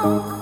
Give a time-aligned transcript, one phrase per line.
[0.00, 0.37] 아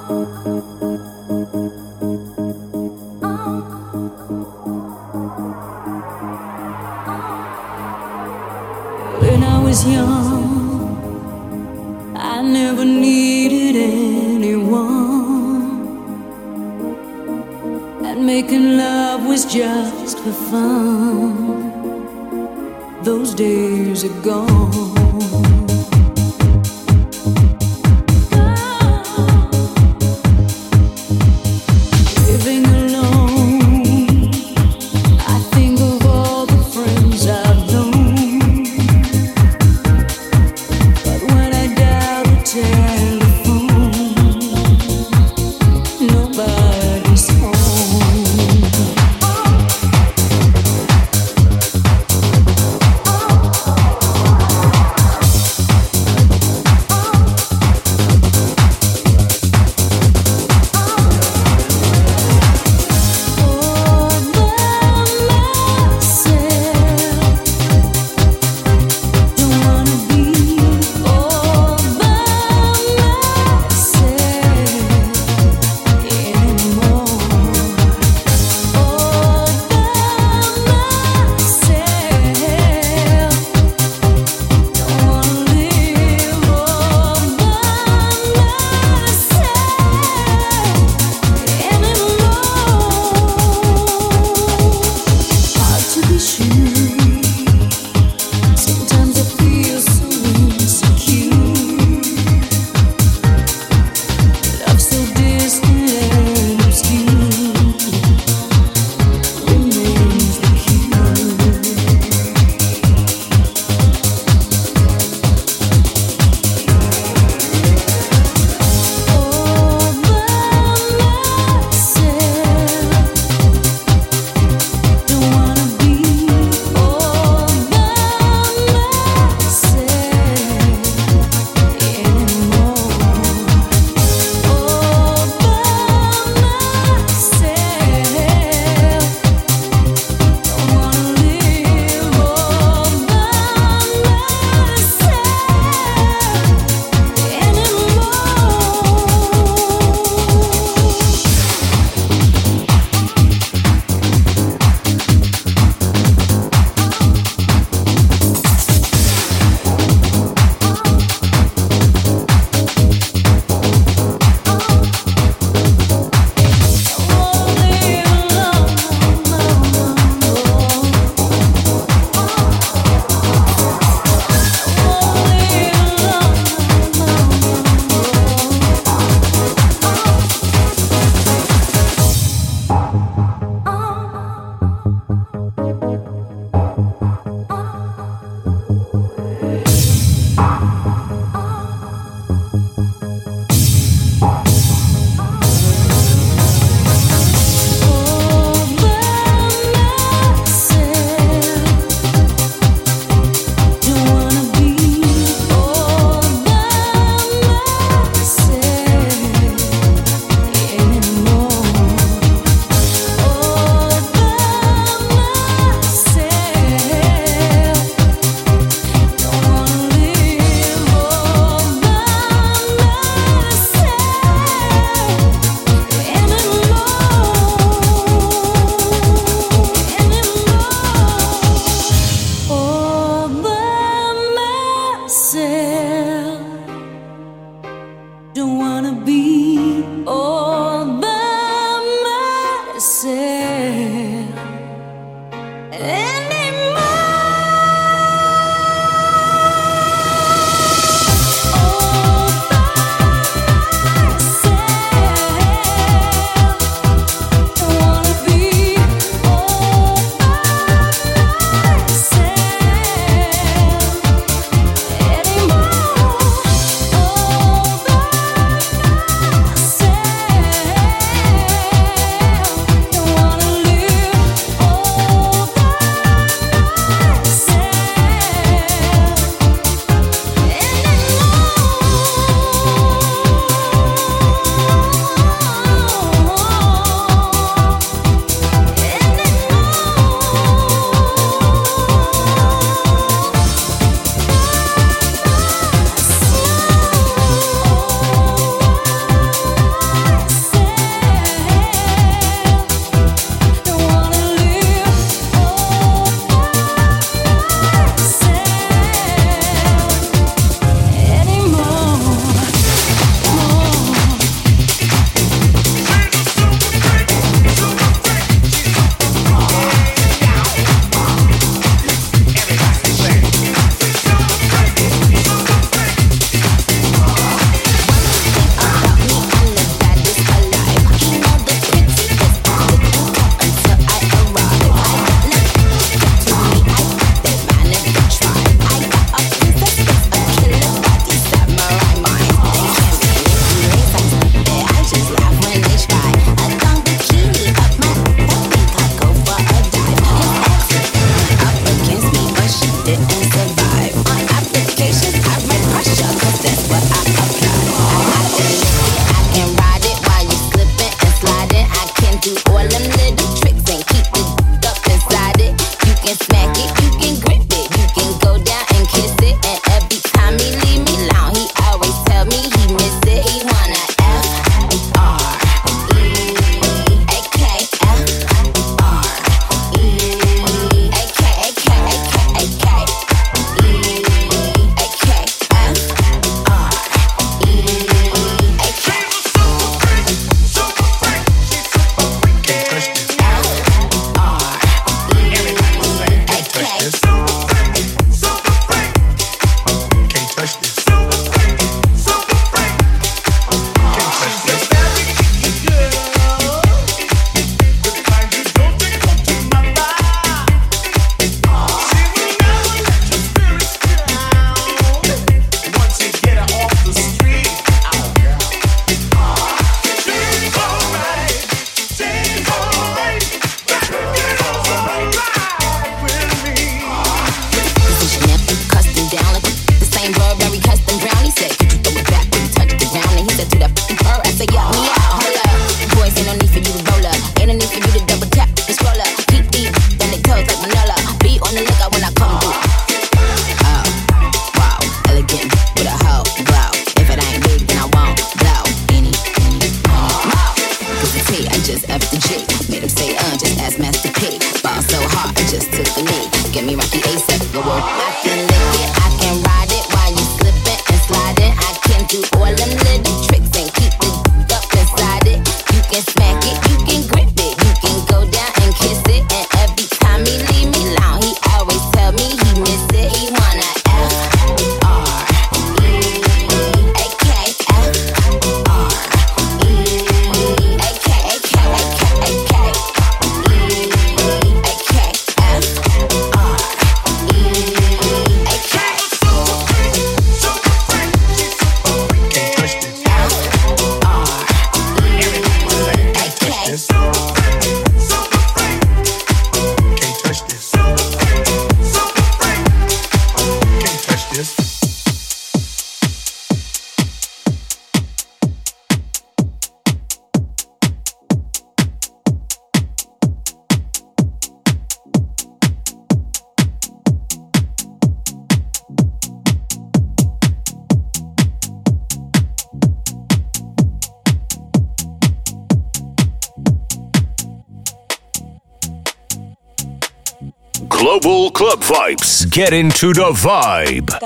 [532.56, 534.25] Get into the vibe.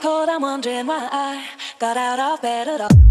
[0.00, 3.03] Cold, I'm wondering why I got out of bed at all.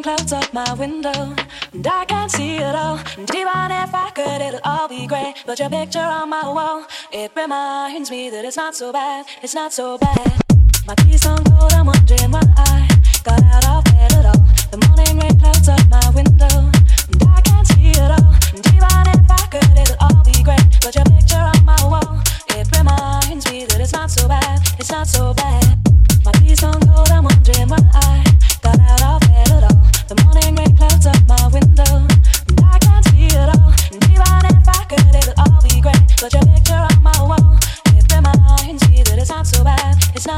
[0.00, 1.34] Rain clouds up my window,
[1.72, 2.98] and I can't see it all.
[3.18, 5.34] And even if I could, it'll all be grey.
[5.46, 9.54] But your picture on my wall, it reminds me that it's not so bad, it's
[9.54, 10.40] not so bad.
[10.86, 12.88] My tea's gone cold, I'm wondering why I
[13.24, 14.42] got out of bed at all.
[14.70, 16.70] The morning rain clouds up my window,
[17.10, 18.32] and I can't see it all.
[18.54, 20.62] And even if I could, it'll all be grey.
[20.82, 22.22] but your picture on my wall,
[22.56, 25.78] it reminds me that it's not so bad, it's not so bad.
[26.24, 28.29] My peace on cold, I'm wondering why I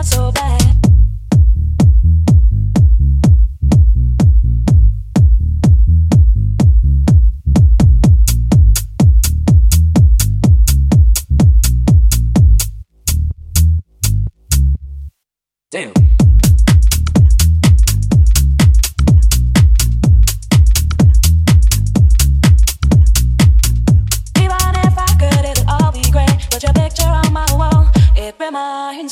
[0.02, 0.61] so bad.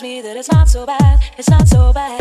[0.03, 2.20] Me that it's not so bad, it's not so bad.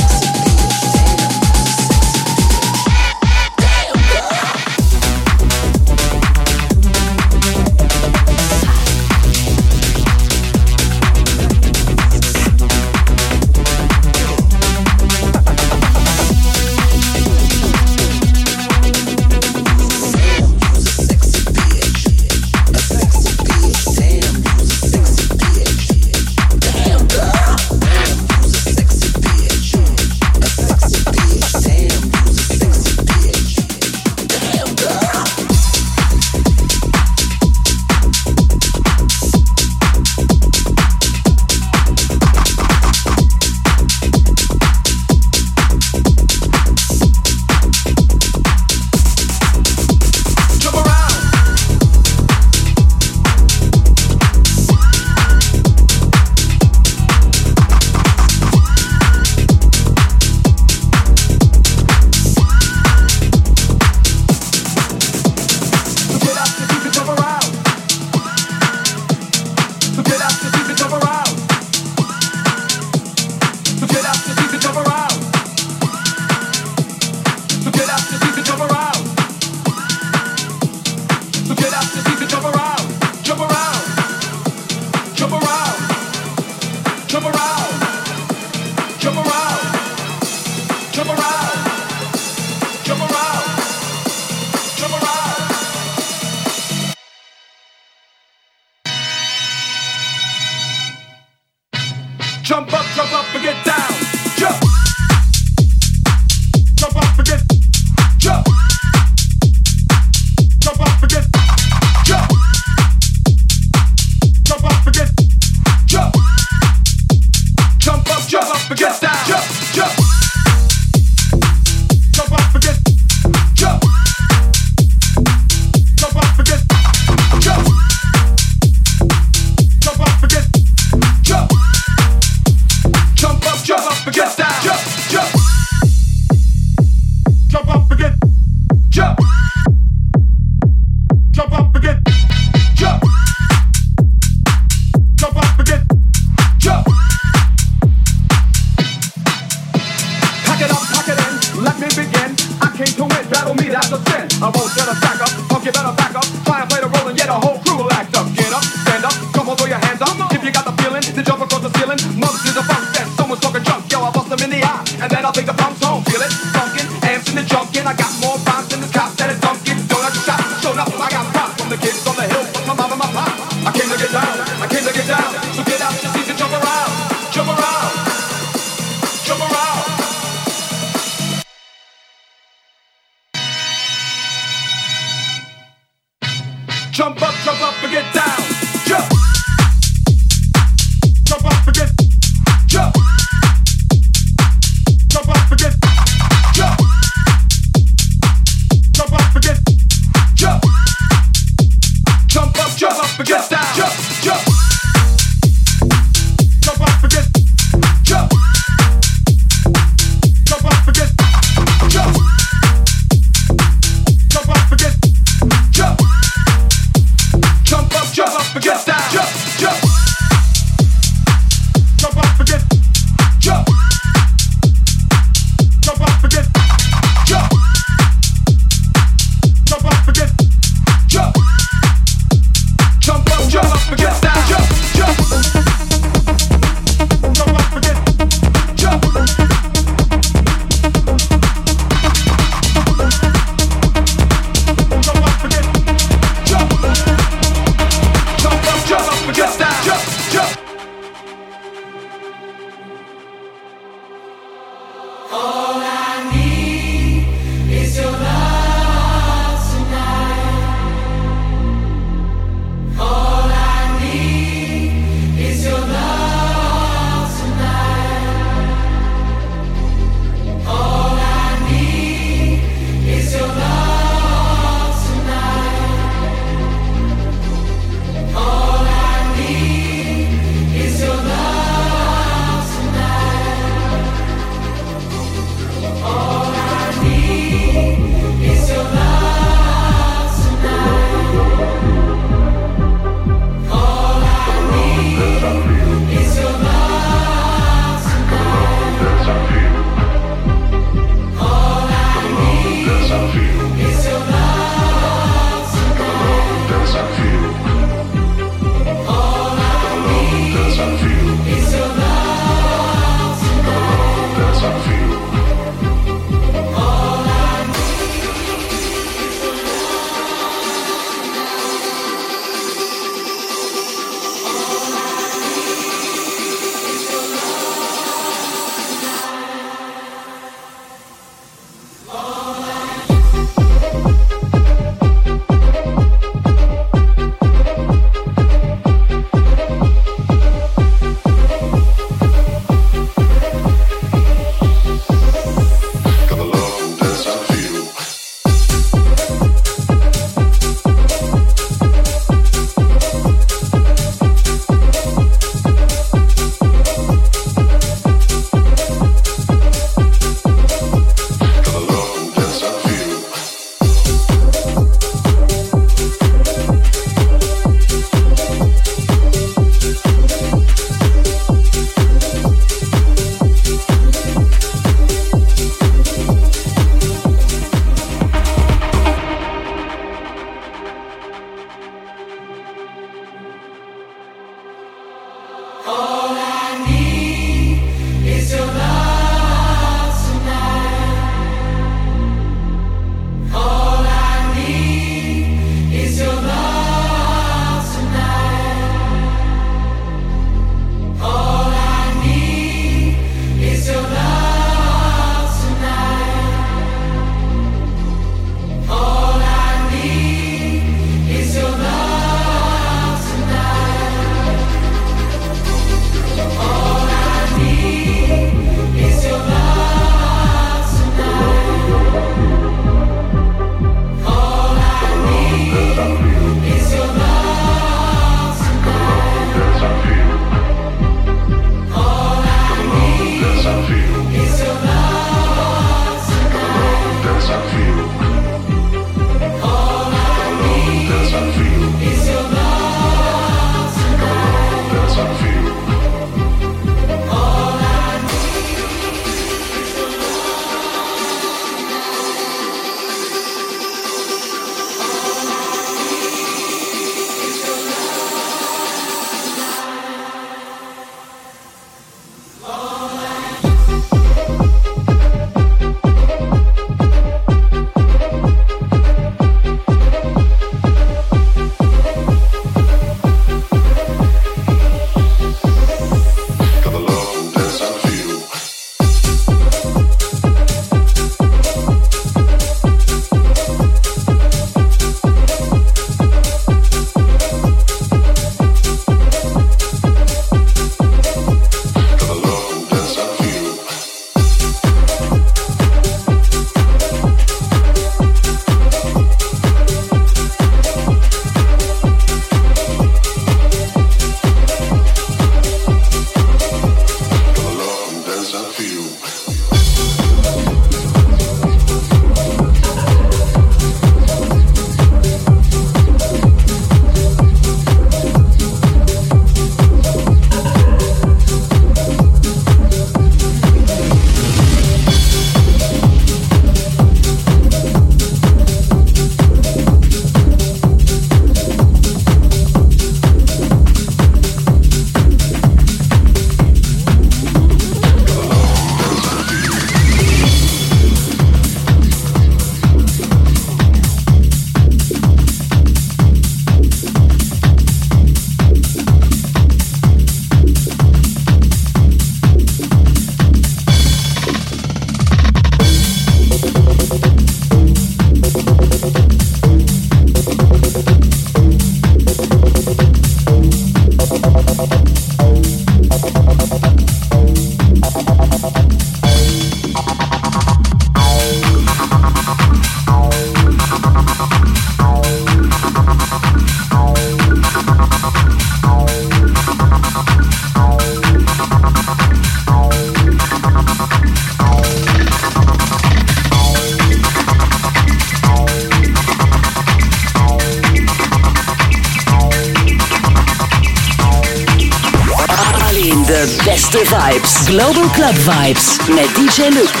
[598.43, 598.97] Vibes.
[599.07, 600.00] Met DJ Luke.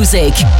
[0.00, 0.59] music.